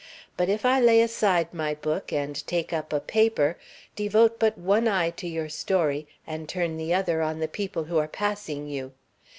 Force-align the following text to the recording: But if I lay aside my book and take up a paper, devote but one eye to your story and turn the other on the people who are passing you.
But 0.35 0.49
if 0.49 0.65
I 0.65 0.79
lay 0.81 0.99
aside 0.99 1.53
my 1.53 1.75
book 1.75 2.11
and 2.11 2.47
take 2.47 2.73
up 2.73 2.91
a 2.91 2.99
paper, 2.99 3.59
devote 3.95 4.39
but 4.39 4.57
one 4.57 4.87
eye 4.87 5.11
to 5.11 5.27
your 5.27 5.47
story 5.47 6.07
and 6.25 6.49
turn 6.49 6.77
the 6.77 6.91
other 6.91 7.21
on 7.21 7.37
the 7.37 7.47
people 7.47 7.83
who 7.83 7.99
are 7.99 8.07
passing 8.07 8.65
you. 8.67 8.93